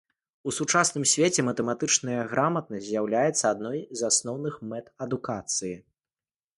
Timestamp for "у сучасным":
0.49-1.03